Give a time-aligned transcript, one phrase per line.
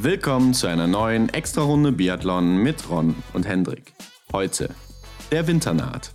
[0.00, 3.94] Willkommen zu einer neuen Extra-Runde Biathlon mit Ron und Hendrik.
[4.32, 4.70] Heute
[5.32, 6.12] der Winter naht.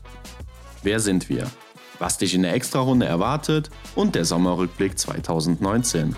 [0.84, 1.52] Wer sind wir?
[2.00, 6.16] Was dich in der Extra-Runde erwartet und der Sommerrückblick 2019.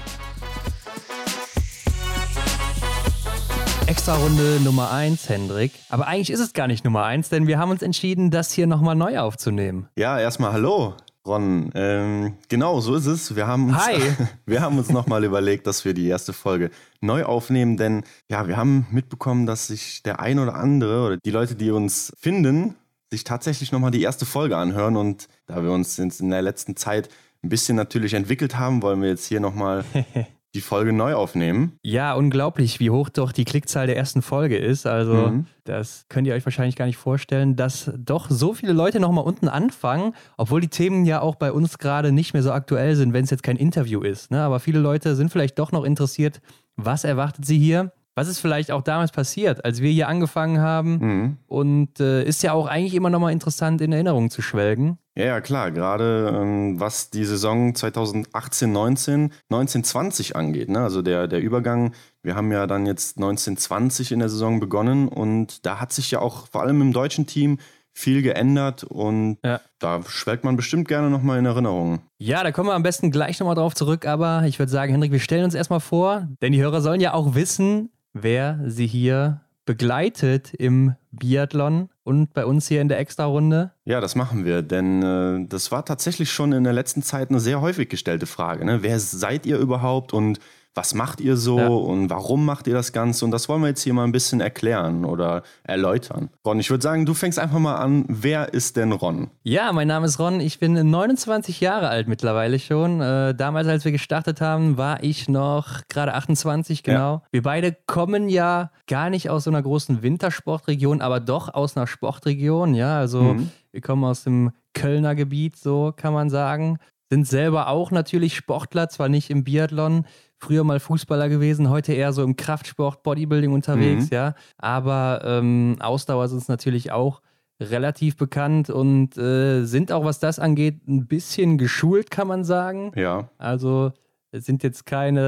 [3.87, 5.71] Extra-Runde Nummer 1, Hendrik.
[5.89, 8.67] Aber eigentlich ist es gar nicht Nummer 1, denn wir haben uns entschieden, das hier
[8.67, 9.89] nochmal neu aufzunehmen.
[9.95, 10.93] Ja, erstmal hallo.
[11.25, 13.35] Ron, ähm, genau, so ist es.
[13.35, 13.99] Wir haben uns, Hi.
[14.45, 16.69] wir haben uns nochmal überlegt, dass wir die erste Folge
[17.01, 21.31] neu aufnehmen, denn ja, wir haben mitbekommen, dass sich der ein oder andere oder die
[21.31, 22.75] Leute, die uns finden,
[23.09, 27.09] sich tatsächlich nochmal die erste Folge anhören und da wir uns in der letzten Zeit
[27.43, 29.83] ein bisschen natürlich entwickelt haben, wollen wir jetzt hier nochmal
[30.55, 31.73] die Folge neu aufnehmen.
[31.83, 34.87] Ja, unglaublich, wie hoch doch die Klickzahl der ersten Folge ist.
[34.87, 35.45] Also, Mhm.
[35.65, 39.47] das könnt ihr euch wahrscheinlich gar nicht vorstellen, dass doch so viele Leute nochmal unten
[39.49, 43.25] anfangen, obwohl die Themen ja auch bei uns gerade nicht mehr so aktuell sind, wenn
[43.25, 44.31] es jetzt kein Interview ist.
[44.31, 44.41] Ne?
[44.41, 46.41] Aber viele Leute sind vielleicht doch noch interessiert,
[46.77, 47.91] was erwartet sie hier?
[48.15, 50.97] Was ist vielleicht auch damals passiert, als wir hier angefangen haben?
[50.99, 51.37] Mhm.
[51.47, 54.97] Und äh, ist ja auch eigentlich immer nochmal interessant, in Erinnerung zu schwelgen.
[55.17, 60.69] Ja, ja, klar, gerade ähm, was die Saison 2018, 19, 1920 angeht.
[60.69, 60.79] Ne?
[60.79, 65.65] Also der, der Übergang, wir haben ja dann jetzt 1920 in der Saison begonnen und
[65.65, 67.59] da hat sich ja auch vor allem im deutschen Team
[67.97, 69.61] viel geändert und Ja.
[69.79, 71.99] da schwelgt man bestimmt gerne nochmal in Erinnerung.
[72.17, 75.13] Ja, da kommen wir am besten gleich nochmal drauf zurück, aber ich würde sagen, Hendrik,
[75.13, 79.41] wir stellen uns erstmal vor, denn die Hörer sollen ja auch wissen, wer sie hier
[79.65, 83.71] begleitet im Biathlon und bei uns hier in der Extra-Runde.
[83.83, 87.39] Ja, das machen wir, denn äh, das war tatsächlich schon in der letzten Zeit eine
[87.39, 88.63] sehr häufig gestellte Frage.
[88.63, 88.83] Ne?
[88.83, 90.39] Wer seid ihr überhaupt und
[90.75, 91.67] was macht ihr so Ja.
[91.67, 93.23] und warum macht ihr das Ganze?
[93.25, 96.29] Und das wollen wir jetzt hier mal ein bisschen erklären oder erläutern.
[96.45, 98.05] Ron, ich würde sagen, du fängst einfach mal an.
[98.09, 99.29] Wer ist denn Ron?
[99.43, 103.01] Ja, mein Name ist Ron, ich bin 29 Jahre alt mittlerweile schon.
[103.01, 107.23] Äh, damals, als wir gestartet haben, war ich noch gerade 28, genau.
[107.31, 111.87] Wir beide kommen ja gar nicht aus so einer großen Wintersportregion, aber doch aus einer
[111.87, 112.97] Sportregion, ja.
[112.97, 113.49] Also Mhm.
[113.71, 116.79] wir kommen aus dem Kölner Gebiet, so kann man sagen.
[117.11, 120.05] Sind selber auch natürlich Sportler, zwar nicht im Biathlon,
[120.37, 124.09] früher mal Fußballer gewesen, heute eher so im Kraftsport, Bodybuilding unterwegs, Mhm.
[124.15, 124.35] ja.
[124.57, 127.21] Aber ähm, Ausdauer ist uns natürlich auch
[127.61, 132.91] relativ bekannt und äh, sind auch, was das angeht, ein bisschen geschult, kann man sagen.
[132.95, 133.93] Ja, Also
[134.31, 135.21] es sind jetzt keine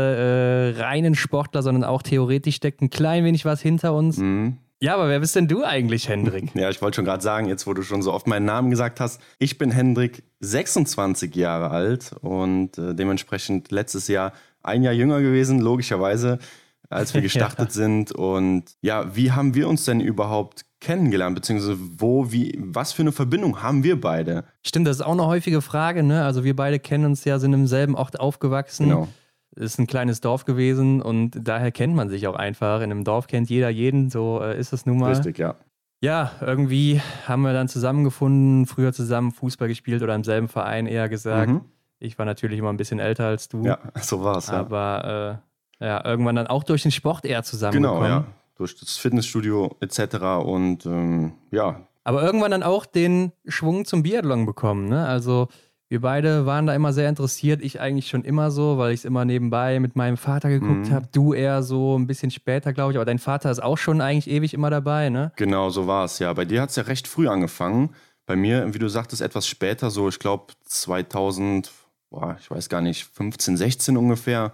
[0.76, 4.18] äh, reinen Sportler, sondern auch theoretisch steckt ein klein wenig was hinter uns.
[4.18, 4.58] mhm.
[4.80, 6.52] Ja, aber wer bist denn du eigentlich, Hendrik?
[6.54, 9.00] ja, ich wollte schon gerade sagen, jetzt wo du schon so oft meinen Namen gesagt
[9.00, 14.34] hast, ich bin Hendrik, 26 Jahre alt und äh, dementsprechend letztes Jahr
[14.68, 16.40] ein Jahr jünger gewesen, logischerweise,
[16.90, 18.12] als wir gestartet sind.
[18.12, 23.12] Und ja, wie haben wir uns denn überhaupt kennengelernt, beziehungsweise wo, wie, was für eine
[23.12, 24.46] Verbindung haben wir beide?
[24.66, 26.24] Stimmt, das ist auch eine häufige Frage, ne?
[26.24, 28.90] Also wir beide kennen uns ja, sind im selben Ort aufgewachsen.
[28.90, 29.08] Genau.
[29.56, 32.82] Ist ein kleines Dorf gewesen und daher kennt man sich auch einfach.
[32.82, 35.14] In einem Dorf kennt jeder jeden, so äh, ist es nun mal.
[35.14, 35.56] Richtig, ja.
[36.00, 41.10] Ja, irgendwie haben wir dann zusammengefunden, früher zusammen Fußball gespielt oder im selben Verein eher
[41.10, 41.50] gesagt.
[41.50, 41.62] Mhm.
[42.00, 44.60] Ich war natürlich immer ein bisschen älter als du, Ja, so war es, ja.
[44.60, 45.42] aber
[45.80, 48.02] äh, ja, irgendwann dann auch durch den Sport eher zusammengekommen.
[48.04, 48.26] Genau, ja.
[48.56, 50.16] Durch das Fitnessstudio etc.
[50.44, 54.88] Und ähm, ja, Aber irgendwann dann auch den Schwung zum Biathlon bekommen.
[54.90, 55.06] Ne?
[55.06, 55.48] Also
[55.90, 57.62] wir beide waren da immer sehr interessiert.
[57.62, 60.92] Ich eigentlich schon immer so, weil ich es immer nebenbei mit meinem Vater geguckt Mhm.
[60.92, 61.08] habe.
[61.14, 62.98] Du eher so ein bisschen später, glaube ich.
[62.98, 65.32] Aber dein Vater ist auch schon eigentlich ewig immer dabei, ne?
[65.36, 66.34] Genau, so war es ja.
[66.34, 67.92] Bei dir hat es ja recht früh angefangen.
[68.26, 71.72] Bei mir, wie du sagtest, etwas später, so ich glaube 2000,
[72.20, 74.52] boah, ich weiß gar nicht, 15, 16 ungefähr,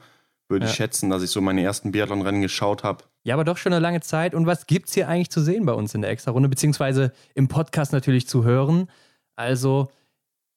[0.50, 0.75] würde ich Ja.
[0.75, 3.03] schätzen, dass ich so meine ersten Biathlon-Rennen geschaut habe.
[3.24, 4.35] Ja, aber doch schon eine lange Zeit.
[4.35, 7.94] Und was gibt's hier eigentlich zu sehen bei uns in der Extra-Runde, beziehungsweise im Podcast
[7.94, 8.88] natürlich zu hören?
[9.35, 9.90] Also,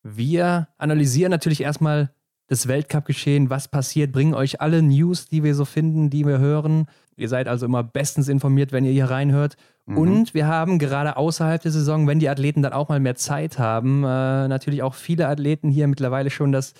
[0.03, 2.11] wir analysieren natürlich erstmal
[2.49, 6.87] das Weltcup-Geschehen, was passiert, bringen euch alle News, die wir so finden, die wir hören.
[7.16, 9.56] Ihr seid also immer bestens informiert, wenn ihr hier reinhört.
[9.87, 9.99] Mhm.
[9.99, 13.59] Und wir haben gerade außerhalb der Saison, wenn die Athleten dann auch mal mehr Zeit
[13.59, 16.75] haben, äh, natürlich auch viele Athleten hier mittlerweile schon das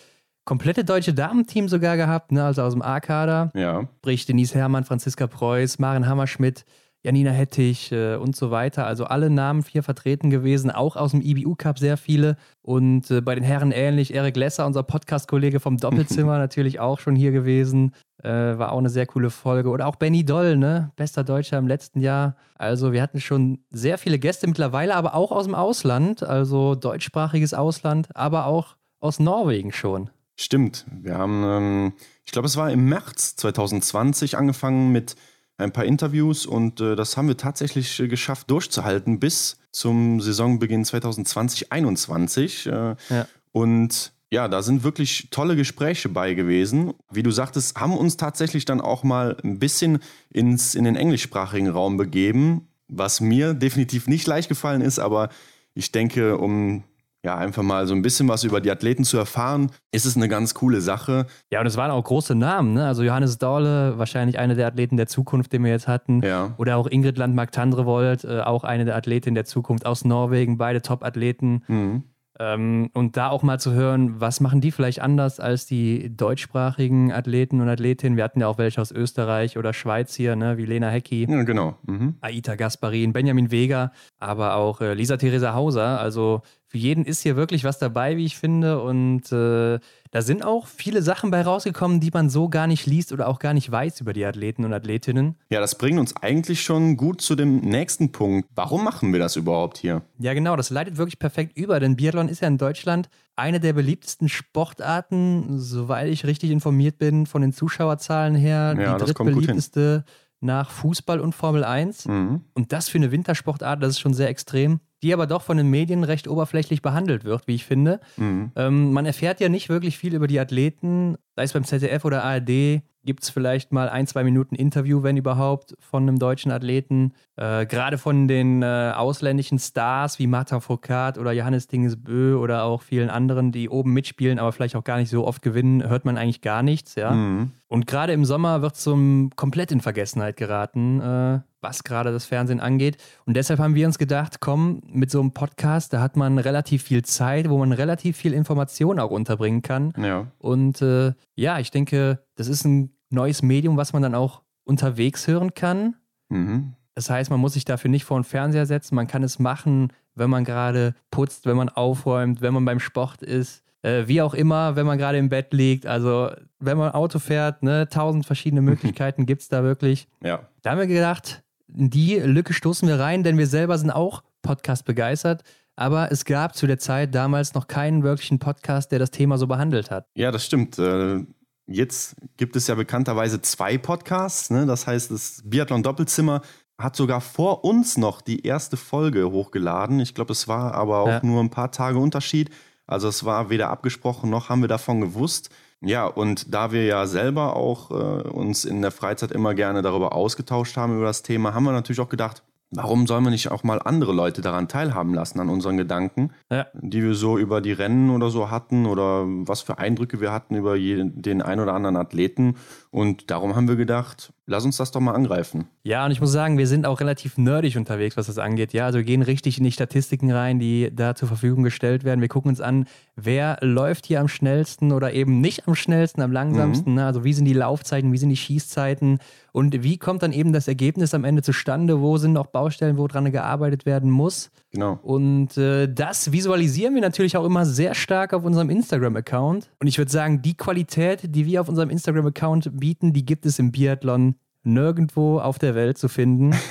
[0.47, 2.45] komplette deutsche Damenteam sogar gehabt, ne?
[2.45, 6.65] also aus dem A-Kader Ja, sprich Denise Herrmann, Franziska Preuß, Maren Hammerschmidt,
[7.03, 8.87] Janina Hettich äh, und so weiter.
[8.87, 12.37] Also alle Namen hier vertreten gewesen, auch aus dem IBU Cup sehr viele.
[12.63, 17.15] Und äh, bei den Herren ähnlich, Erik Lesser, unser Podcast-Kollege vom Doppelzimmer, natürlich auch schon
[17.15, 17.93] hier gewesen.
[18.25, 19.69] Äh, war auch eine sehr coole Folge.
[19.69, 20.91] Oder auch Benny Doll, ne?
[20.97, 22.35] Bester Deutscher im letzten Jahr.
[22.57, 27.55] Also wir hatten schon sehr viele Gäste mittlerweile, aber auch aus dem Ausland, also deutschsprachiges
[27.55, 30.11] Ausland, aber auch aus Norwegen schon.
[30.37, 30.87] Stimmt.
[30.91, 31.93] Wir haben, ähm,
[32.25, 35.17] ich glaube, es war im März 2020 angefangen mit
[35.59, 40.85] ein paar Interviews und äh, das haben wir tatsächlich äh, geschafft durchzuhalten bis zum Saisonbeginn
[40.85, 42.71] 2020-21.
[42.71, 43.27] Äh, Ja.
[43.53, 46.93] Und ja, da sind wirklich tolle Gespräche bei gewesen.
[47.11, 50.01] Wie du sagtest, haben uns tatsächlich dann auch mal ein bisschen
[50.31, 55.31] ins, in den englischsprachigen Raum begeben, was mir definitiv nicht leicht gefallen ist, aber
[55.75, 56.85] ich denke, um
[57.27, 60.29] ja, einfach mal so ein bisschen was über die Athleten zu erfahren, ist es eine
[60.29, 61.27] ganz coole Sache.
[61.51, 62.87] Ja, und es waren auch große Namen, ne?
[62.87, 66.23] Also Johannes Dahle, wahrscheinlich einer der Athleten der Zukunft, den wir jetzt hatten.
[66.23, 66.55] Ja.
[66.57, 71.65] Oder auch Ingrid Landmark-Tandrevold, äh, auch eine der Athletinnen der Zukunft aus Norwegen, beide Top-Athleten.
[71.67, 72.05] Mhm.
[72.39, 77.13] Ähm, und da auch mal zu hören, was machen die vielleicht anders als die deutschsprachigen
[77.13, 78.17] Athleten und Athletinnen.
[78.17, 80.59] Wir hatten ja auch welche aus Österreich oder Schweiz hier, ne?
[80.59, 81.77] wie Lena Hecki, Ja, genau.
[81.87, 82.17] Mhm.
[82.21, 86.01] Aita Gasparin, Benjamin Weger, aber auch äh, Lisa Theresa Hauser.
[86.01, 88.81] Also für jeden ist hier wirklich was dabei, wie ich finde.
[88.83, 89.79] Und äh,
[90.17, 93.39] da sind auch viele Sachen bei rausgekommen, die man so gar nicht liest oder auch
[93.39, 95.37] gar nicht weiß über die Athleten und Athletinnen.
[95.51, 98.49] Ja, das bringt uns eigentlich schon gut zu dem nächsten Punkt.
[98.55, 100.01] Warum machen wir das überhaupt hier?
[100.19, 103.75] Ja, genau, das leitet wirklich perfekt über, denn Biathlon ist ja in Deutschland eine der
[103.75, 108.75] beliebtesten Sportarten, soweit ich richtig informiert bin, von den Zuschauerzahlen her.
[108.81, 110.07] Ja, die drittbeliebteste
[110.41, 112.07] nach Fußball und Formel 1.
[112.07, 112.41] Mhm.
[112.55, 115.71] Und das für eine Wintersportart, das ist schon sehr extrem, die aber doch von den
[115.71, 118.01] Medien recht oberflächlich behandelt wird, wie ich finde.
[118.17, 118.51] Mhm.
[118.57, 122.25] Ähm, man erfährt ja nicht wirklich viel über die Athleten, sei es beim ZDF oder
[122.25, 122.83] ARD.
[123.05, 127.13] Gibt es vielleicht mal ein, zwei Minuten Interview, wenn überhaupt, von einem deutschen Athleten.
[127.37, 132.83] Äh, Gerade von den äh, ausländischen Stars wie Marta Foucault oder Johannes Dingesbö oder auch
[132.83, 136.19] vielen anderen, die oben mitspielen, aber vielleicht auch gar nicht so oft gewinnen, hört man
[136.19, 136.97] eigentlich gar nichts.
[136.97, 137.13] Ja?
[137.13, 137.53] Mhm.
[137.69, 142.61] Und gerade im Sommer wird zum komplett in Vergessenheit geraten, äh, was gerade das Fernsehen
[142.61, 142.97] angeht.
[143.25, 146.85] Und deshalb haben wir uns gedacht, komm, mit so einem Podcast, da hat man relativ
[146.85, 149.93] viel Zeit, wo man relativ viel Information auch unterbringen kann.
[149.99, 150.29] Ja.
[150.39, 155.27] Und äh, ja, ich denke, das ist ein neues Medium, was man dann auch unterwegs
[155.27, 155.97] hören kann.
[156.29, 156.75] Mhm.
[156.95, 158.95] Das heißt, man muss sich dafür nicht vor den Fernseher setzen.
[158.95, 163.23] Man kann es machen, wenn man gerade putzt, wenn man aufräumt, wenn man beim Sport
[163.23, 163.63] ist.
[163.83, 165.87] Äh, wie auch immer, wenn man gerade im Bett liegt.
[165.87, 170.09] Also, wenn man Auto fährt, ne, tausend verschiedene Möglichkeiten gibt es da wirklich.
[170.23, 170.49] Ja.
[170.63, 171.43] Da haben wir gedacht,
[171.73, 175.43] in die Lücke stoßen wir rein, denn wir selber sind auch Podcast begeistert.
[175.77, 179.47] Aber es gab zu der Zeit damals noch keinen wirklichen Podcast, der das Thema so
[179.47, 180.07] behandelt hat.
[180.15, 180.79] Ja, das stimmt.
[180.79, 181.25] Äh,
[181.69, 184.51] Jetzt gibt es ja bekannterweise zwei Podcasts.
[184.51, 184.67] Ne?
[184.67, 186.43] Das heißt, das Biathlon Doppelzimmer
[186.79, 190.01] hat sogar vor uns noch die erste Folge hochgeladen.
[190.01, 191.21] Ich glaube, es war aber auch Ja.
[191.23, 192.51] nur ein paar Tage Unterschied.
[192.87, 195.51] Also es war weder abgesprochen noch haben wir davon gewusst.
[195.81, 197.95] Ja, und da wir ja selber auch äh,
[198.29, 202.01] uns in der Freizeit immer gerne darüber ausgetauscht haben über das Thema, haben wir natürlich
[202.01, 205.77] auch gedacht, warum sollen wir nicht auch mal andere Leute daran teilhaben lassen, an unseren
[205.77, 206.67] Gedanken, Ja.
[206.75, 210.55] die wir so über die Rennen oder so hatten oder was für Eindrücke wir hatten
[210.57, 212.57] über jeden, den ein oder anderen Athleten.
[212.91, 215.67] Und darum haben wir gedacht, lass uns das doch mal angreifen.
[215.83, 218.73] Ja, und ich muss sagen, wir sind auch relativ nerdig unterwegs, was das angeht.
[218.73, 222.21] Ja, also wir gehen richtig in die Statistiken rein, die da zur Verfügung gestellt werden.
[222.21, 226.33] Wir gucken uns an, wer läuft hier am schnellsten oder eben nicht am schnellsten, am
[226.33, 226.95] langsamsten.
[226.95, 227.05] Ne?
[227.05, 229.19] Also wie sind die Laufzeiten, wie sind die Schießzeiten
[229.53, 232.01] und wie kommt dann eben das Ergebnis am Ende zustande?
[232.01, 234.51] Wo sind noch Baustellen, wo dran gearbeitet werden muss?
[234.77, 234.99] Genau.
[235.03, 239.71] Und äh, das visualisieren wir natürlich auch immer sehr stark auf unserem Instagram-Account.
[239.81, 243.59] Und ich würde sagen, die Qualität, die wir auf unserem Instagram-Account bieten, die gibt es
[243.59, 244.35] im Biathlon
[244.65, 246.55] nirgendwo auf der Welt zu finden.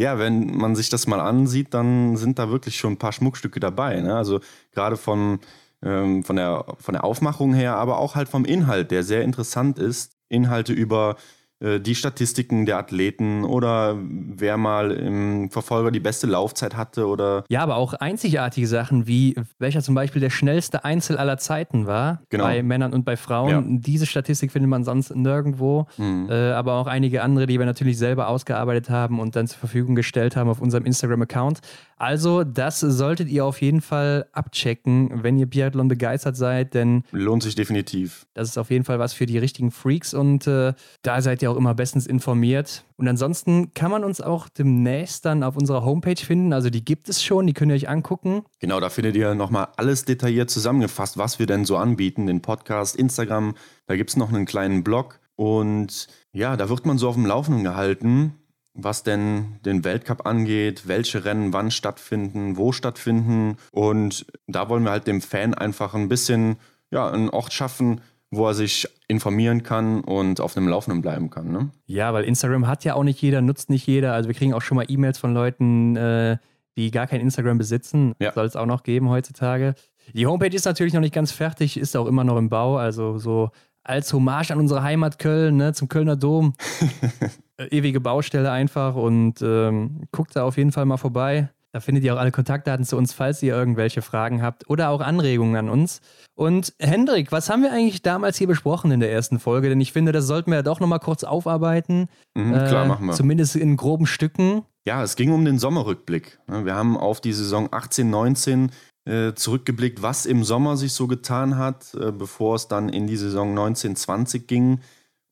[0.00, 3.58] Ja, wenn man sich das mal ansieht, dann sind da wirklich schon ein paar Schmuckstücke
[3.58, 4.00] dabei.
[4.00, 4.14] Ne?
[4.14, 4.38] Also
[4.70, 5.40] gerade von,
[5.82, 9.80] ähm, von, der, von der Aufmachung her, aber auch halt vom Inhalt, der sehr interessant
[9.80, 10.12] ist.
[10.28, 11.16] Inhalte über
[11.60, 17.62] die Statistiken der Athleten oder wer mal im Verfolger die beste Laufzeit hatte oder Ja,
[17.64, 22.44] aber auch einzigartige Sachen wie welcher zum Beispiel der schnellste Einzel aller Zeiten war Genau.
[22.44, 23.50] bei Männern und bei Frauen.
[23.50, 23.62] Ja.
[23.66, 25.86] Diese Statistik findet man sonst nirgendwo.
[25.96, 26.28] Mhm.
[26.30, 29.96] Äh, aber auch einige andere, die wir natürlich selber ausgearbeitet haben und dann zur Verfügung
[29.96, 31.60] gestellt haben auf unserem Instagram-Account.
[31.98, 37.42] Also, das solltet ihr auf jeden Fall abchecken, wenn ihr Biathlon begeistert seid, denn lohnt
[37.42, 38.26] sich definitiv.
[38.34, 41.50] das ist auf jeden Fall was für die richtigen Freaks und äh, da seid ihr
[41.50, 42.84] auch immer bestens informiert.
[42.96, 46.52] Und ansonsten kann man uns auch demnächst dann auf unserer Homepage finden.
[46.52, 48.42] Also die gibt es schon, die könnt ihr euch angucken.
[48.58, 52.96] Genau, da findet ihr nochmal alles detailliert zusammengefasst, was wir denn so anbieten, den Podcast,
[52.96, 53.54] Instagram,
[53.86, 57.26] da gibt es noch einen kleinen Blog und ja, da wird man so auf dem
[57.26, 58.34] Laufenden gehalten,
[58.78, 64.92] was denn den Weltcup angeht, welche Rennen wann stattfinden, wo stattfinden und da wollen wir
[64.92, 66.56] halt dem Fan einfach ein bisschen,
[66.90, 71.50] ja, einen Ort schaffen, wo er sich informieren kann und auf dem Laufenden bleiben kann.
[71.50, 71.70] Ne?
[71.86, 74.12] Ja, weil Instagram hat ja auch nicht jeder, nutzt nicht jeder.
[74.12, 76.36] Also wir kriegen auch schon mal E-Mails von Leuten, äh,
[76.76, 78.14] die gar kein Instagram besitzen.
[78.18, 78.32] Ja.
[78.32, 79.74] Soll es auch noch geben heutzutage.
[80.12, 82.76] Die Homepage ist natürlich noch nicht ganz fertig, ist auch immer noch im Bau.
[82.76, 83.50] Also so
[83.82, 86.54] als Hommage an unsere Heimat Köln, ne, zum Kölner Dom.
[87.58, 91.50] Äh, ewige Baustelle einfach und ähm, guckt da auf jeden Fall mal vorbei.
[91.72, 95.00] Da findet ihr auch alle Kontaktdaten zu uns, falls ihr irgendwelche Fragen habt oder auch
[95.02, 96.00] Anregungen an uns.
[96.34, 99.68] Und Hendrik, was haben wir eigentlich damals hier besprochen in der ersten Folge?
[99.68, 102.08] Denn ich finde, das sollten wir ja doch nochmal kurz aufarbeiten.
[102.34, 103.12] Mhm, klar, Äh, machen wir.
[103.12, 104.62] Zumindest in groben Stücken.
[104.86, 106.38] Ja, es ging um den Sommerrückblick.
[106.46, 108.70] Wir haben auf die Saison 18, 19
[109.04, 113.16] äh, zurückgeblickt, was im Sommer sich so getan hat, äh, bevor es dann in die
[113.16, 114.80] Saison 19, 20 ging.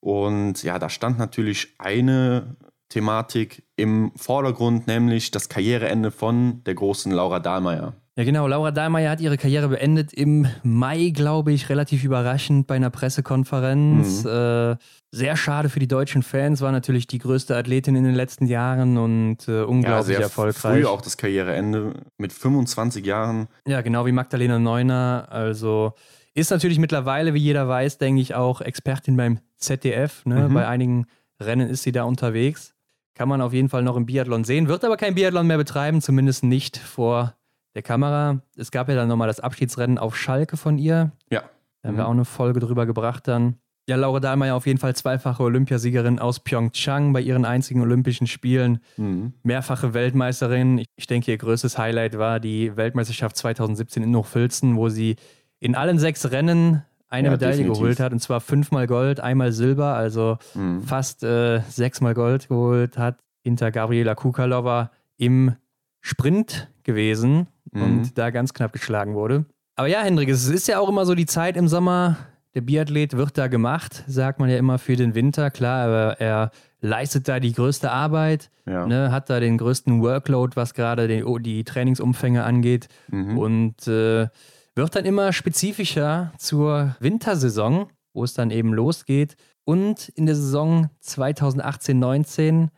[0.07, 2.55] Und ja, da stand natürlich eine
[2.91, 7.93] Thematik im Vordergrund, nämlich das Karriereende von der großen Laura Dahlmeier.
[8.15, 8.47] Ja, genau.
[8.47, 14.23] Laura Dahlmeier hat ihre Karriere beendet im Mai, glaube ich, relativ überraschend bei einer Pressekonferenz.
[14.23, 14.31] Mhm.
[14.31, 14.77] Äh,
[15.11, 18.99] sehr schade für die deutschen Fans, war natürlich die größte Athletin in den letzten Jahren
[18.99, 20.83] und äh, Ja, unglaublich sehr erfolgreich.
[20.83, 23.49] früh auch das Karriereende mit 25 Jahren.
[23.67, 25.27] Ja, genau wie Magdalena Neuner.
[25.31, 25.95] Also
[26.37, 30.25] ist natürlich mittlerweile, wie jeder weiß, denke ich, auch Expertin beim ZDF.
[30.27, 30.49] Ne?
[30.49, 30.55] Mhm.
[30.55, 31.07] Bei einigen
[31.41, 32.75] Rennen ist sie da unterwegs.
[33.15, 36.03] Kann man auf jeden Fall noch im Biathlon sehen, wird aber kein Biathlon mehr betreiben,
[36.03, 37.35] zumindest nicht vor
[37.75, 38.41] der Kamera.
[38.57, 41.13] Es gab ja dann nochmal das Abschiedsrennen auf Schalke von ihr.
[41.31, 41.43] Ja.
[41.83, 41.99] Da haben Mhm.
[41.99, 43.57] wir auch eine Folge drüber gebracht dann.
[43.89, 48.81] Ja, Laura Dahlmeier auf jeden Fall zweifache Olympiasiegerin aus Pyeongchang bei ihren einzigen Olympischen Spielen
[48.97, 49.33] Mhm.
[49.43, 50.85] mehrfache Weltmeisterin.
[50.97, 55.17] Ich denke, ihr größtes Highlight war die Weltmeisterschaft 2017 in Hochfilzen, wo sie
[55.61, 57.81] in allen sechs Rennen eine Ja, Medaille definitiv.
[57.81, 58.13] geholt hat.
[58.13, 60.83] Und zwar fünfmal Gold, einmal Silber, also Mhm.
[60.83, 63.19] fast äh, sechsmal Gold geholt hat.
[63.43, 65.55] Hinter Gabriela Kukalova im
[66.01, 67.83] Sprint gewesen Mhm.
[67.83, 69.45] und da ganz knapp geschlagen wurde.
[69.77, 72.17] Aber ja, Hendrik, es ist ja auch immer so die Zeit im Sommer.
[72.55, 75.51] Der Biathlet wird da gemacht, sagt man ja immer für den Winter.
[75.51, 78.87] Klar, aber er leistet da die größte Arbeit Ja.
[78.87, 83.39] ne, hat da den größten Workload, was gerade die Trainingsumfänge angeht Mhm.
[83.39, 84.29] und äh,
[84.77, 89.37] wird dann immer spezifischer zur Wintersaison, wo es dann eben losgeht.
[89.65, 92.69] Und in der Saison 2018-19,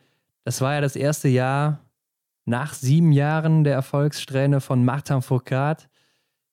[0.45, 1.85] das war ja das erste Jahr
[2.45, 5.87] nach sieben Jahren der Erfolgssträhne von Martin Foucault,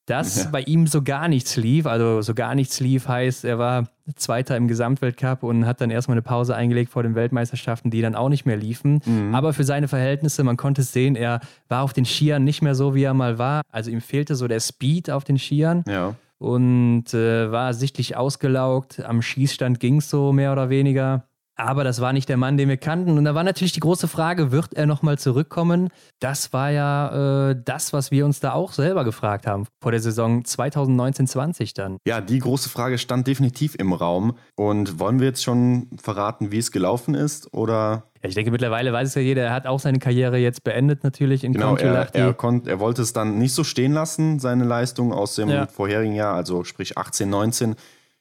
[0.06, 0.50] dass Ja.
[0.50, 1.86] bei ihm so gar nichts lief.
[1.86, 6.14] Also so gar nichts lief heißt, er war Zweiter im Gesamtweltcup und hat dann erstmal
[6.14, 9.00] eine Pause eingelegt vor den Weltmeisterschaften, die dann auch nicht mehr liefen.
[9.04, 9.34] Mhm.
[9.34, 12.76] Aber für seine Verhältnisse, man konnte es sehen, er war auf den Skiern nicht mehr
[12.76, 13.62] so, wie er mal war.
[13.72, 16.14] Also ihm fehlte so der Speed auf den Skiern ja.
[16.38, 19.00] und äh, war sichtlich ausgelaugt.
[19.04, 21.25] Am Schießstand ging es so mehr oder weniger.
[21.58, 23.16] Aber das war nicht der Mann, den wir kannten.
[23.16, 25.88] Und da war natürlich die große Frage, wird er nochmal zurückkommen?
[26.20, 30.00] Das war ja äh, das, was wir uns da auch selber gefragt haben vor der
[30.00, 31.96] Saison 2019-20 dann.
[32.06, 34.36] Ja, die große Frage stand definitiv im Raum.
[34.54, 37.52] Und wollen wir jetzt schon verraten, wie es gelaufen ist?
[37.54, 40.62] Oder Ja, ich denke, mittlerweile weiß es ja jeder, er hat auch seine Karriere jetzt
[40.62, 44.38] beendet natürlich in genau, er, er, konnt, er wollte es dann nicht so stehen lassen,
[44.40, 45.66] seine Leistung aus dem Ja.
[45.66, 47.76] vorherigen Jahr, also sprich 18, 19.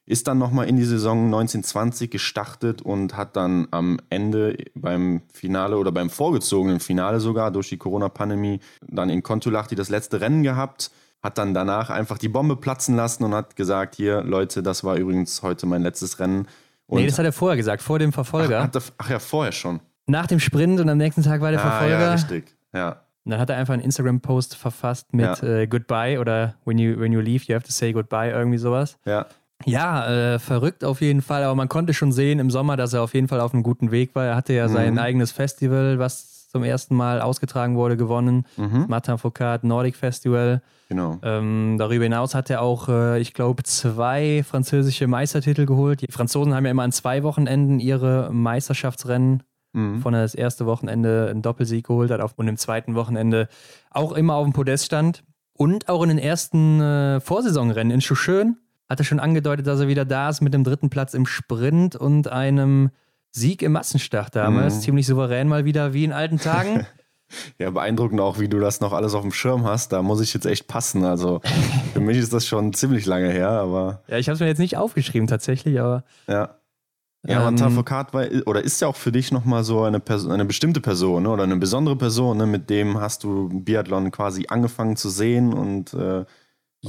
[0.07, 5.77] Ist dann nochmal in die Saison 1920 gestartet und hat dann am Ende beim Finale
[5.77, 10.91] oder beim vorgezogenen Finale sogar durch die Corona-Pandemie dann in Kontulachti das letzte Rennen gehabt.
[11.23, 14.95] Hat dann danach einfach die Bombe platzen lassen und hat gesagt: Hier, Leute, das war
[14.97, 16.47] übrigens heute mein letztes Rennen.
[16.85, 18.59] Und nee, das hat er vorher gesagt, vor dem Verfolger.
[18.59, 19.79] ach, hat er, ach ja, vorher schon.
[20.05, 21.99] Nach dem Sprint und am nächsten Tag war der Ah, Verfolger.
[21.99, 22.55] ja, richtig.
[22.75, 22.89] Ja.
[23.23, 25.47] Und dann hat er einfach einen Instagram-Post verfasst mit Ja.
[25.61, 28.99] äh, Goodbye oder when you, when you leave, you have to say goodbye, irgendwie sowas.
[29.05, 29.25] Ja.
[29.65, 33.01] Ja, äh, verrückt auf jeden Fall, aber man konnte schon sehen im Sommer, dass er
[33.01, 34.25] auf jeden Fall auf einem guten Weg war.
[34.25, 34.73] Er hatte ja Mhm.
[34.73, 38.45] sein eigenes Festival, was zum ersten Mal ausgetragen wurde, gewonnen.
[38.55, 38.85] Mhm.
[38.87, 40.61] Martin Foucault Nordic Festival.
[40.87, 41.17] Genau.
[41.23, 46.01] Ähm, darüber hinaus hat er auch, äh, ich glaube, zwei französische Meistertitel geholt.
[46.01, 49.43] Die Franzosen haben ja immer an zwei Wochenenden ihre Meisterschaftsrennen
[49.73, 49.99] Mhm.
[50.01, 53.49] von das erste Wochenende einen Doppelsieg geholt hat auf, und im zweiten Wochenende
[53.91, 55.23] auch immer auf dem Podest stand.
[55.57, 58.55] Und auch in den ersten äh, Vorsaisonrennen in Schuschön
[58.89, 61.95] hat er schon angedeutet, dass er wieder da ist mit dem dritten Platz im Sprint
[61.95, 62.91] und einem
[63.31, 64.75] Sieg im Massenstart damals.
[64.75, 64.81] Mhm.
[64.81, 66.85] Ziemlich souverän mal wieder, wie in alten Tagen.
[67.57, 69.91] Ja, beeindruckend auch, wie du das noch alles auf dem Schirm hast.
[69.91, 71.03] Da muss ich jetzt echt passen.
[71.03, 71.41] Also
[71.93, 74.59] für mich ist das schon ziemlich lange her, aber ja, ich habe es mir jetzt
[74.59, 76.59] nicht aufgeschrieben tatsächlich, aber ja.
[77.27, 80.31] Ja, Ähm, ähm, Tafokat war, oder ist ja auch für dich nochmal so eine, Person,
[80.31, 81.29] eine bestimmte Person ne?
[81.29, 82.45] oder eine besondere Person, ne?
[82.45, 86.25] mit dem hast du Biathlon quasi angefangen zu sehen und äh,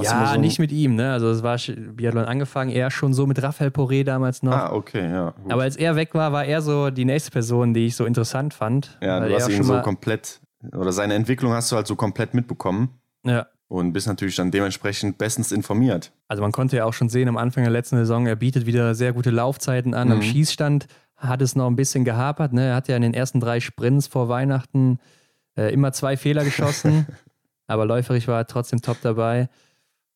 [0.03, 1.11] ja, so nicht mit ihm, ne?
[1.11, 1.57] Also es war
[1.93, 4.53] Biathlon angefangen, eher schon so mit Raphael Poré damals noch.
[4.53, 5.31] Ah, okay, ja.
[5.31, 5.51] Gut.
[5.51, 8.53] Aber als er weg war, war er so die nächste Person, die ich so interessant
[8.53, 8.97] fand.
[9.01, 10.39] ja, du er hast ihn so komplett,
[10.75, 12.89] oder seine Entwicklung hast du halt so komplett mitbekommen
[13.25, 13.47] Ja.
[13.67, 16.11] und bist natürlich dann dementsprechend bestens informiert.
[16.27, 18.95] Also man konnte ja auch schon sehen am Anfang der letzten Saison, er bietet wieder
[18.95, 20.11] sehr gute Laufzeiten an.
[20.11, 20.23] Am Mhm.
[20.23, 22.53] Schießstand hat es noch ein bisschen gehapert.
[22.53, 22.67] Ne?
[22.67, 24.99] Er hat ja in den ersten drei Sprints vor Weihnachten
[25.57, 27.07] äh, immer zwei Fehler geschossen,
[27.67, 29.49] aber läuferig war er trotzdem top dabei.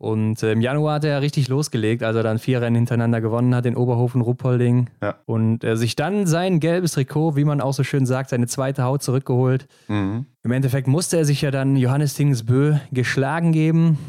[0.02, 3.54] Und äh, im Januar hat er richtig losgelegt, als er dann vier Rennen hintereinander gewonnen
[3.54, 4.90] hat, in Oberhofen, Ruppolding.
[5.00, 5.20] Ja.
[5.28, 8.82] Und äh, sich dann sein gelbes Trikot, wie man auch so schön sagt, seine zweite
[8.82, 9.68] Haut zurückgeholt.
[9.90, 10.26] Mhm.
[10.42, 14.00] Im Endeffekt musste er sich ja dann Johannes Tingsbö geschlagen geben,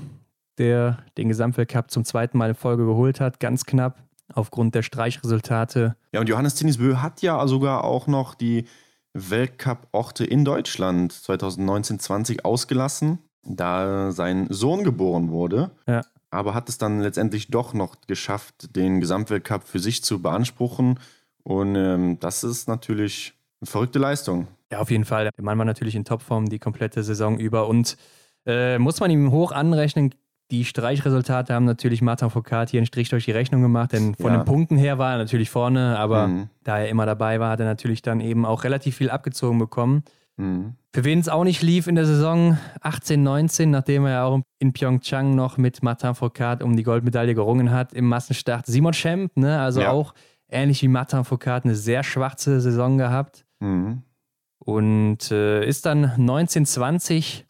[0.57, 5.95] der den Gesamtweltcup zum zweiten Mal in Folge geholt hat, ganz knapp aufgrund der Streichresultate.
[6.15, 8.65] Ja, und Johannes Tinnisbö hat ja sogar auch noch die
[9.13, 15.71] Weltcup-Orte in Deutschland 2019-20 ausgelassen, da sein Sohn geboren wurde.
[15.87, 16.03] Ja.
[16.31, 20.99] Aber hat es dann letztendlich doch noch geschafft, den Gesamtweltcup für sich zu beanspruchen.
[21.43, 24.47] Und ähm, das ist natürlich eine verrückte Leistung.
[24.71, 25.25] Ja, auf jeden Fall.
[25.37, 27.97] Der Mann war natürlich in Topform die komplette Saison über und
[28.47, 30.15] äh, muss man ihm hoch anrechnen.
[30.51, 34.33] Die Streichresultate haben natürlich Martin Foucault hier einen Strich durch die Rechnung gemacht, denn von
[34.33, 34.39] Ja.
[34.39, 36.49] den Punkten her war er natürlich vorne, aber Mhm.
[36.65, 40.03] da er immer dabei war, hat er natürlich dann eben auch relativ viel abgezogen bekommen.
[40.37, 40.75] Mhm.
[40.95, 44.41] Für wen es auch nicht lief in der Saison 18, 19, nachdem er ja auch
[44.59, 48.67] in Pyeongchang noch mit Martin Foucault um die Goldmedaille gerungen hat im Massenstart.
[48.67, 49.61] Simon Schemp, ne?
[49.61, 49.91] also Ja.
[49.91, 50.15] auch
[50.49, 54.03] ähnlich wie Martin Foucault eine sehr schwarze Saison gehabt Mhm.
[54.59, 57.47] und äh, ist dann 1920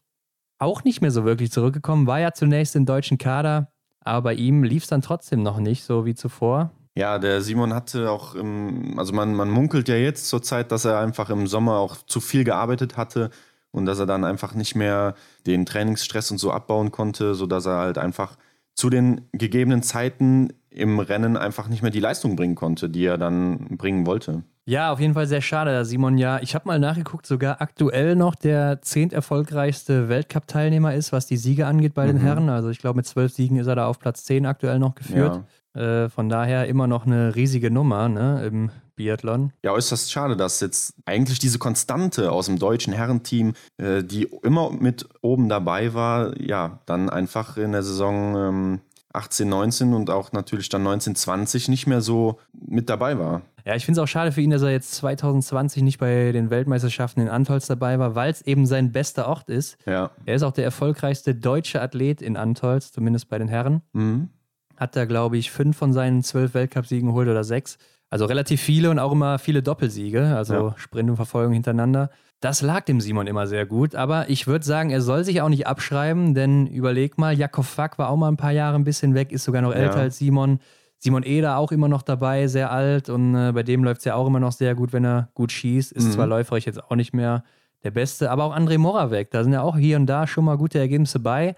[0.59, 4.63] auch nicht mehr so wirklich zurückgekommen, war ja zunächst im deutschen Kader, aber bei ihm
[4.63, 6.71] lief es dann trotzdem noch nicht so wie zuvor.
[6.95, 10.85] Ja, der Simon hatte auch, im, also man, man munkelt ja jetzt zur Zeit, dass
[10.85, 13.31] er einfach im Sommer auch zu viel gearbeitet hatte
[13.71, 15.15] und dass er dann einfach nicht mehr
[15.47, 18.37] den Trainingsstress und so abbauen konnte, sodass er halt einfach
[18.75, 23.17] zu den gegebenen Zeiten im Rennen einfach nicht mehr die Leistung bringen konnte, die er
[23.17, 24.43] dann bringen wollte.
[24.65, 28.35] Ja, auf jeden Fall sehr schade, Simon ja, ich habe mal nachgeguckt, sogar aktuell noch
[28.35, 32.21] der zehnt erfolgreichste Weltcup-Teilnehmer ist, was die Siege angeht bei den Mhm.
[32.21, 32.49] Herren.
[32.49, 35.41] Also ich glaube, mit zwölf Siegen ist er da auf Platz 10 aktuell noch geführt.
[35.73, 39.51] Äh, von daher immer noch eine riesige Nummer ne, im Biathlon.
[39.63, 44.69] Ja, äußerst schade, dass jetzt eigentlich diese Konstante aus dem deutschen Herrenteam, äh, die immer
[44.71, 48.79] mit oben dabei war, ja, dann einfach in der Saison ähm,
[49.13, 53.41] 18, 19 und auch natürlich dann 19, 20 nicht mehr so mit dabei war.
[53.65, 56.49] Ja, ich finde es auch schade für ihn, dass er jetzt 2020 nicht bei den
[56.49, 59.77] Weltmeisterschaften in Antolz dabei war, weil es eben sein bester Ort ist.
[59.85, 60.11] Ja.
[60.25, 63.81] Er ist auch der erfolgreichste deutsche Athlet in Antolz, zumindest bei den Herren.
[63.93, 64.29] Mhm.
[64.75, 67.77] Hat da, glaube ich, fünf von seinen zwölf Weltcupsiegen geholt oder sechs.
[68.09, 70.75] Also relativ viele und auch immer viele Doppelsiege, also Ja.
[70.77, 72.09] Sprint und Verfolgung hintereinander.
[72.43, 75.47] Das lag dem Simon immer sehr gut, aber ich würde sagen, er soll sich auch
[75.47, 79.13] nicht abschreiben, denn überleg mal, Jakob Fack war auch mal ein paar Jahre ein bisschen
[79.13, 80.01] weg, ist sogar noch älter Ja.
[80.01, 80.59] als Simon.
[80.99, 84.15] Simon Eder auch immer noch dabei, sehr alt und äh, bei dem läuft es ja
[84.15, 85.93] auch immer noch sehr gut, wenn er gut schießt.
[85.93, 86.11] Ist Mhm.
[86.11, 87.45] zwar läuferisch jetzt auch nicht mehr
[87.85, 90.57] der Beste, aber auch André Moravec, da sind ja auch hier und da schon mal
[90.57, 91.55] gute Ergebnisse bei.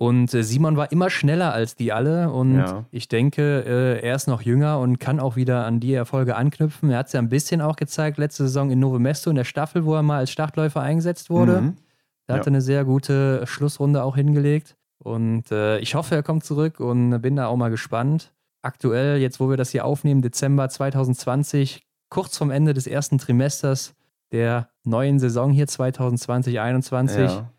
[0.00, 2.84] Und äh, Simon war immer schneller als die alle und Ja.
[2.92, 6.90] ich denke, äh, er ist noch jünger und kann auch wieder an die Erfolge anknüpfen.
[6.90, 9.42] Er hat es ja ein bisschen auch gezeigt letzte Saison in Novo Mesto in der
[9.42, 11.60] Staffel, wo er mal als Startläufer eingesetzt wurde.
[11.62, 11.74] Mhm.
[12.28, 12.44] Da hat Ja.
[12.44, 14.76] er eine sehr gute Schlussrunde auch hingelegt.
[15.02, 18.32] Und äh, ich hoffe, er kommt zurück und bin da auch mal gespannt.
[18.62, 23.94] Aktuell, jetzt wo wir das hier aufnehmen, Dezember 2020, kurz vom Ende des ersten Trimesters
[24.30, 27.18] der neuen Saison hier 2020-21.
[27.18, 27.50] Ja.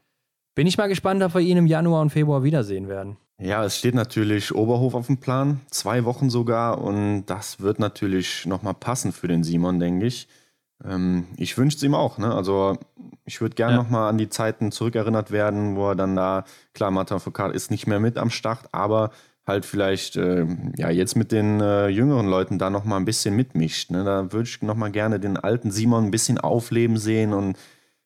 [0.55, 3.17] Bin ich mal gespannt, ob wir ihn im Januar und Februar wiedersehen werden.
[3.39, 8.45] ja, es steht natürlich Oberhof auf dem Plan, zwei Wochen sogar und das wird natürlich
[8.45, 10.27] nochmal passen für den Simon, denke ich.
[10.83, 12.33] Ähm, ich wünsche es ihm auch, ne?
[12.33, 12.77] Also
[13.25, 13.83] ich würde gerne Ja.
[13.83, 17.87] nochmal an die Zeiten zurückerinnert werden, wo er dann da, klar, Martin Foucault ist nicht
[17.87, 19.11] mehr mit am Start, aber
[19.47, 20.45] halt vielleicht äh,
[20.77, 23.91] ja jetzt mit den äh, jüngeren Leuten da nochmal ein bisschen mitmischt.
[23.91, 24.03] Ne?
[24.03, 27.57] Da würde ich nochmal gerne den alten Simon ein bisschen aufleben sehen und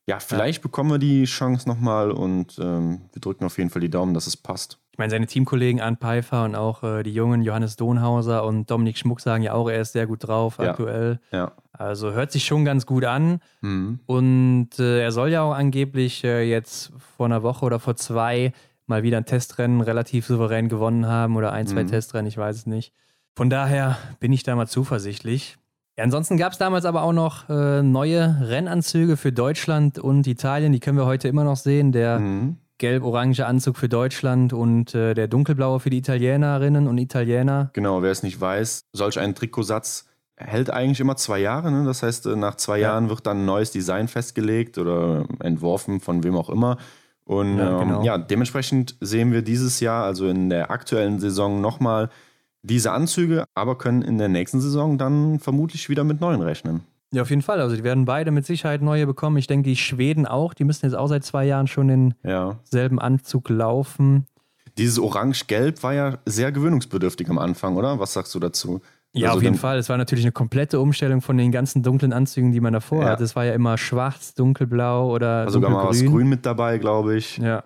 [0.07, 3.89] ja, vielleicht bekommen wir die Chance nochmal und ähm, wir drücken auf jeden Fall die
[3.89, 4.79] Daumen, dass es passt.
[4.91, 8.97] Ich meine, seine Teamkollegen Arndt Pfeiffer und auch äh, die jungen Johannes Dohnhauser und Dominik
[8.97, 10.69] Schmuck sagen ja auch, er ist sehr gut drauf Ja.
[10.69, 11.19] aktuell.
[11.31, 11.53] Ja.
[11.71, 13.39] Also hört sich schon ganz gut an.
[13.61, 14.01] Mhm.
[14.05, 18.53] Und äh, er soll ja auch angeblich äh, jetzt vor einer Woche oder vor zwei
[18.85, 21.87] mal wieder ein Testrennen relativ souverän gewonnen haben oder ein, zwei Mhm.
[21.87, 22.93] Testrennen, ich weiß es nicht.
[23.35, 25.57] Von daher bin ich da mal zuversichtlich.
[25.97, 30.71] Ja, ansonsten gab es damals aber auch noch äh, neue Rennanzüge für Deutschland und Italien.
[30.73, 31.91] Die können wir heute immer noch sehen.
[31.91, 32.57] Der Mhm.
[32.79, 37.69] gelb-orange Anzug für Deutschland und äh, der dunkelblaue für die Italienerinnen und Italiener.
[37.73, 41.71] Genau, wer es nicht weiß, solch ein Trikotsatz hält eigentlich immer zwei Jahre.
[41.71, 41.85] Ne?
[41.85, 42.89] Das heißt, äh, nach zwei Ja.
[42.89, 46.77] Jahren wird dann ein neues Design festgelegt oder entworfen von wem auch immer.
[47.23, 47.99] Und Ja, ja, genau.
[47.99, 52.09] ähm, ja dementsprechend sehen wir dieses Jahr, also in der aktuellen Saison, nochmal
[52.63, 56.81] diese Anzüge, aber können in der nächsten Saison dann vermutlich wieder mit neuen rechnen.
[57.13, 57.61] Ja, auf jeden Fall.
[57.61, 59.37] Also die werden beide mit Sicherheit neue bekommen.
[59.37, 60.53] Ich denke, die Schweden auch.
[60.55, 62.57] Die müssen jetzt auch seit zwei Jahren schon Ja.
[62.71, 64.25] denselben Anzug laufen.
[64.79, 67.99] Dieses Orange-Gelb war ja sehr gewöhnungsbedürftig am Anfang, oder?
[67.99, 68.81] Was sagst du dazu?
[69.15, 69.77] Ja, Also auf jeden Fall.
[69.77, 73.09] Es war natürlich eine komplette Umstellung von den ganzen dunklen Anzügen, die man davor Ja.
[73.11, 73.23] hatte.
[73.23, 76.17] Es war ja immer schwarz, dunkelblau oder War sogar mal was dunkelgrün.
[76.21, 77.37] Grün mit dabei, glaube ich.
[77.37, 77.63] Ja.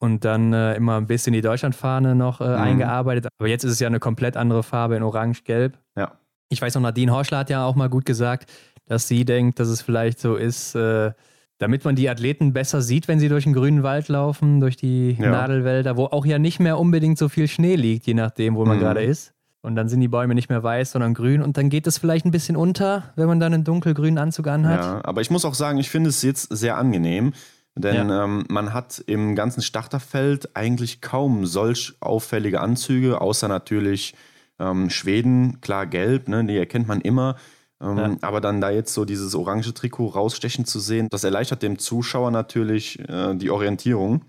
[0.00, 2.54] Und dann äh, immer ein bisschen die Deutschlandfahne noch äh, mhm.
[2.54, 3.28] eingearbeitet.
[3.38, 5.78] Aber jetzt ist es ja eine komplett andere Farbe in Orange-Gelb.
[5.96, 6.12] Ja.
[6.48, 8.50] Ich weiß noch, Nadine Horschler hat ja auch mal gut gesagt,
[8.86, 11.12] dass sie denkt, dass es vielleicht so ist, äh,
[11.58, 15.12] damit man die Athleten besser sieht, wenn sie durch den grünen Wald laufen, durch die
[15.20, 15.30] ja.
[15.30, 18.78] Nadelwälder, wo auch ja nicht mehr unbedingt so viel Schnee liegt, je nachdem, wo man
[18.78, 18.80] mhm.
[18.80, 19.34] gerade ist.
[19.60, 21.42] Und dann sind die Bäume nicht mehr weiß, sondern grün.
[21.42, 24.80] Und dann geht es vielleicht ein bisschen unter, wenn man dann einen dunkelgrünen Anzug anhat.
[24.80, 27.34] Ja, aber ich muss auch sagen, ich finde es jetzt sehr angenehm.
[27.76, 28.24] Denn ja.
[28.24, 34.14] ähm, man hat im ganzen Starterfeld eigentlich kaum solch auffällige Anzüge, außer natürlich
[34.58, 37.36] ähm, Schweden, klar gelb, ne, die erkennt man immer.
[37.80, 38.16] Ähm, ja.
[38.20, 42.30] Aber dann da jetzt so dieses orange Trikot rausstechen zu sehen, das erleichtert dem Zuschauer
[42.30, 44.22] natürlich äh, die Orientierung.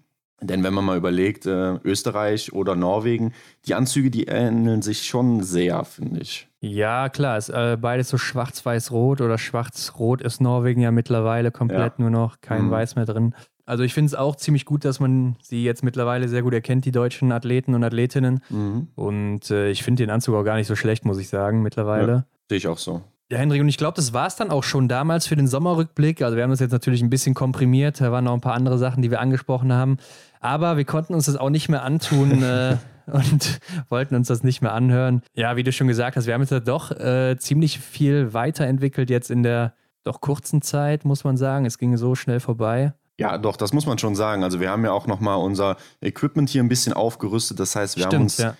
[0.43, 3.33] Denn wenn man mal überlegt, äh, Österreich oder Norwegen,
[3.65, 6.47] die Anzüge, die ähneln sich schon sehr, finde ich.
[6.61, 12.03] Ja, klar, ist äh, beides so schwarz-weiß-rot oder schwarz-rot ist Norwegen ja mittlerweile komplett ja.
[12.03, 12.71] nur noch, kein mhm.
[12.71, 13.35] Weiß mehr drin.
[13.65, 16.85] Also ich finde es auch ziemlich gut, dass man sie jetzt mittlerweile sehr gut erkennt,
[16.85, 18.41] die deutschen Athleten und Athletinnen.
[18.49, 18.87] Mhm.
[18.95, 22.11] Und äh, ich finde den Anzug auch gar nicht so schlecht, muss ich sagen, mittlerweile.
[22.11, 23.01] Ja, Sehe ich auch so.
[23.31, 26.21] Ja, Henry, und ich glaube, das war es dann auch schon damals für den Sommerrückblick.
[26.21, 28.01] Also wir haben das jetzt natürlich ein bisschen komprimiert.
[28.01, 29.99] Da waren noch ein paar andere Sachen, die wir angesprochen haben.
[30.41, 34.61] Aber wir konnten uns das auch nicht mehr antun äh, und wollten uns das nicht
[34.61, 35.21] mehr anhören.
[35.33, 39.31] Ja, wie du schon gesagt hast, wir haben jetzt doch äh, ziemlich viel weiterentwickelt jetzt
[39.31, 41.65] in der doch kurzen Zeit, muss man sagen.
[41.65, 42.91] Es ging so schnell vorbei.
[43.17, 44.43] Ja, doch, das muss man schon sagen.
[44.43, 47.61] Also wir haben ja auch nochmal unser Equipment hier ein bisschen aufgerüstet.
[47.61, 48.55] Das heißt, wir Stimmt, haben uns ja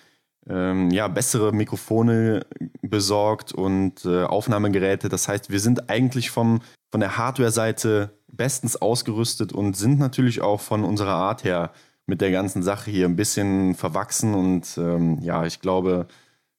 [0.49, 2.45] ähm, ja, bessere Mikrofone
[2.81, 5.09] besorgt und äh, Aufnahmegeräte.
[5.09, 10.61] Das heißt, wir sind eigentlich vom, von der Hardware-Seite bestens ausgerüstet und sind natürlich auch
[10.61, 11.71] von unserer Art her
[12.07, 14.33] mit der ganzen Sache hier ein bisschen verwachsen.
[14.33, 16.07] Und ähm, ja, ich glaube,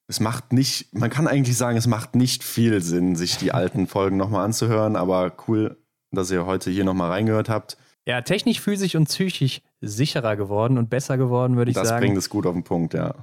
[0.07, 3.87] es macht nicht, man kann eigentlich sagen, es macht nicht viel Sinn, sich die alten
[3.87, 5.77] Folgen nochmal anzuhören, aber cool,
[6.11, 7.77] dass ihr heute hier nochmal reingehört habt.
[8.05, 12.01] Ja, technisch, physisch und psychisch sicherer geworden und besser geworden, würde ich das sagen.
[12.01, 13.13] Das bringt es gut auf den Punkt, ja.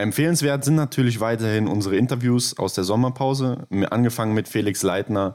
[0.00, 5.34] Empfehlenswert sind natürlich weiterhin unsere Interviews aus der Sommerpause, angefangen mit Felix Leitner.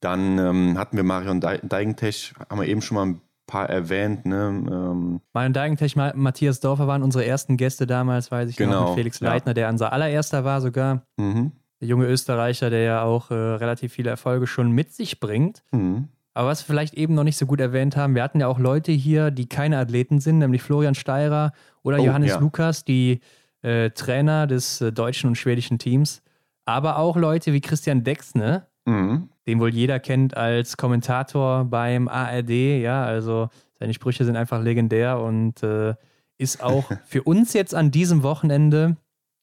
[0.00, 4.24] Dann ähm, hatten wir Marion Deigentech, haben wir eben schon mal ein paar erwähnt.
[4.24, 4.64] Ne?
[4.70, 8.98] Ähm Marion Deigentech, Matthias Dorfer waren unsere ersten Gäste damals, weiß ich genau, noch, mit
[8.98, 9.54] Felix Leitner, ja.
[9.54, 11.02] der unser allererster war sogar.
[11.16, 11.52] Mhm.
[11.80, 15.62] Der junge Österreicher, der ja auch äh, relativ viele Erfolge schon mit sich bringt.
[15.72, 16.08] Mhm.
[16.32, 18.58] Aber was wir vielleicht eben noch nicht so gut erwähnt haben, wir hatten ja auch
[18.58, 22.38] Leute hier, die keine Athleten sind, nämlich Florian Steirer oder oh, Johannes ja.
[22.38, 23.20] Lukas, die
[23.62, 26.22] äh, Trainer des äh, deutschen und schwedischen Teams,
[26.64, 29.28] aber auch Leute wie Christian Dexne, mhm.
[29.46, 32.50] den wohl jeder kennt als Kommentator beim ARD.
[32.50, 35.94] Ja, also seine Sprüche sind einfach legendär und äh,
[36.38, 38.96] ist auch für uns jetzt an diesem Wochenende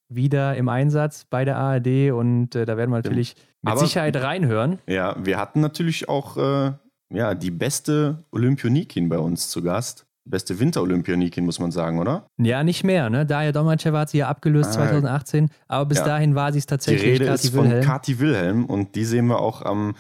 [0.10, 4.16] wieder im Einsatz bei der ARD und äh, da werden wir natürlich mit aber, Sicherheit
[4.16, 4.80] reinhören.
[4.88, 6.72] Ja, wir hatten natürlich auch äh,
[7.10, 12.28] ja, die beste Olympionikin bei uns zu Gast beste Winterolympionikin, muss man sagen, oder?
[12.38, 13.10] Ja, nicht mehr.
[13.10, 13.26] Ne?
[13.26, 16.06] Daria Domracheva hat sie ja abgelöst ah, 2018, aber bis ja.
[16.06, 17.04] dahin war sie es tatsächlich.
[17.04, 17.72] Die Rede Kati ist Wilhelm.
[17.72, 19.96] von Kati Wilhelm und die sehen wir auch am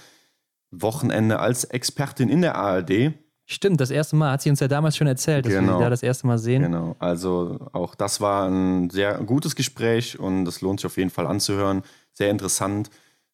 [0.72, 3.14] Wochenende als Expertin in der ARD.
[3.50, 5.74] Stimmt, das erste Mal hat sie uns ja damals schon erzählt, dass genau.
[5.74, 6.64] wir sie da das erste Mal sehen.
[6.64, 11.10] Genau, also auch das war ein sehr gutes Gespräch und das lohnt sich auf jeden
[11.10, 11.84] Fall anzuhören.
[12.12, 12.90] Sehr interessant,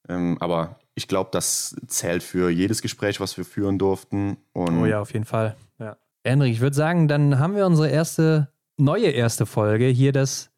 [0.08, 4.38] ähm, aber ich glaube, das zählt für jedes Gespräch, was wir führen durften.
[4.54, 5.56] Und oh ja, auf jeden Fall.
[6.26, 6.32] Ja.
[6.32, 10.52] Henrik, ich würde sagen, dann haben wir unsere erste, neue erste Folge hier das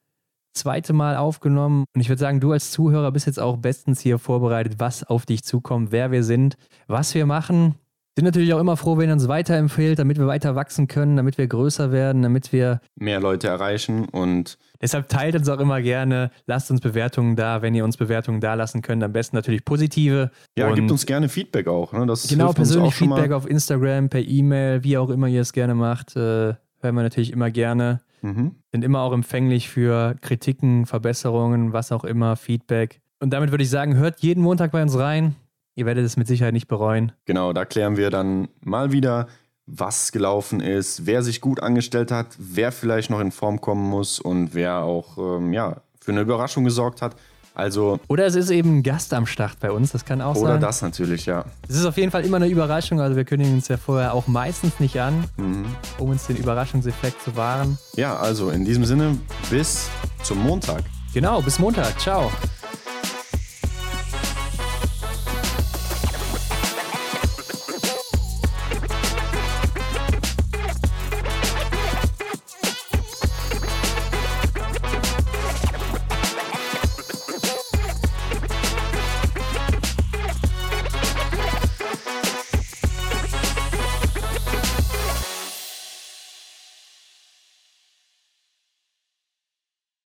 [0.53, 1.85] zweite Mal aufgenommen.
[1.93, 5.25] Und ich würde sagen, du als Zuhörer bist jetzt auch bestens hier vorbereitet, was auf
[5.25, 6.55] dich zukommt, wer wir sind,
[6.87, 7.75] was wir machen.
[8.17, 11.37] Sind natürlich auch immer froh, wenn ihr uns weiterempfehlt, damit wir weiter wachsen können, damit
[11.37, 16.31] wir größer werden, damit wir mehr Leute erreichen und deshalb teilt uns auch immer gerne,
[16.47, 20.31] lasst uns Bewertungen da, wenn ihr uns Bewertungen da lassen könnt, am besten natürlich positive.
[20.57, 21.91] Ja, und gibt uns gerne Feedback auch.
[21.91, 22.05] Ne?
[22.05, 26.15] Das genau, persönlich Feedback auf Instagram, per E-Mail, wie auch immer ihr es gerne macht,
[26.15, 27.99] äh, hören wir natürlich immer gerne.
[28.21, 28.55] Mhm.
[28.71, 33.01] Sind immer auch empfänglich für Kritiken, Verbesserungen, was auch immer, Feedback.
[33.19, 35.35] Und damit würde ich sagen, hört jeden Montag bei uns rein.
[35.75, 37.11] Ihr werdet es mit Sicherheit nicht bereuen.
[37.25, 39.27] Genau, da klären wir dann mal wieder,
[39.67, 44.19] was gelaufen ist, wer sich gut angestellt hat, wer vielleicht noch in Form kommen muss
[44.19, 47.15] und wer auch ähm, ja, für eine Überraschung gesorgt hat.
[47.55, 50.39] Also oder es ist eben ein Gast am Start bei uns, das kann auch oder
[50.39, 50.57] sein.
[50.57, 51.45] Oder das natürlich, ja.
[51.67, 54.27] Es ist auf jeden Fall immer eine Überraschung, also wir kündigen uns ja vorher auch
[54.27, 55.65] meistens nicht an, mhm.
[55.97, 57.77] um uns den Überraschungseffekt zu wahren.
[57.95, 59.17] Ja, also in diesem Sinne,
[59.49, 59.89] bis
[60.21, 60.83] zum Montag.
[61.13, 61.97] Genau, bis Montag.
[61.99, 62.29] Ciao.